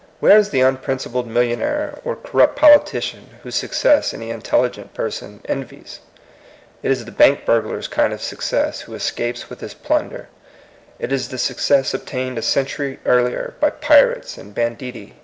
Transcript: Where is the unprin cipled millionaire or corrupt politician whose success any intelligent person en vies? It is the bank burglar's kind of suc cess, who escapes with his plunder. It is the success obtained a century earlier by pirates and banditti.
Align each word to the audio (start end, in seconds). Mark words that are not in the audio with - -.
Where 0.19 0.35
is 0.39 0.49
the 0.49 0.63
unprin 0.63 0.97
cipled 0.97 1.27
millionaire 1.27 1.99
or 2.03 2.15
corrupt 2.15 2.55
politician 2.55 3.29
whose 3.43 3.53
success 3.53 4.15
any 4.15 4.31
intelligent 4.31 4.95
person 4.95 5.41
en 5.45 5.63
vies? 5.63 5.99
It 6.81 6.89
is 6.89 7.05
the 7.05 7.11
bank 7.11 7.45
burglar's 7.45 7.87
kind 7.87 8.11
of 8.11 8.19
suc 8.19 8.41
cess, 8.41 8.81
who 8.81 8.95
escapes 8.95 9.47
with 9.47 9.59
his 9.61 9.75
plunder. 9.75 10.27
It 10.97 11.11
is 11.11 11.29
the 11.29 11.37
success 11.37 11.93
obtained 11.93 12.39
a 12.39 12.41
century 12.41 12.97
earlier 13.05 13.53
by 13.59 13.69
pirates 13.69 14.39
and 14.39 14.55
banditti. 14.55 15.17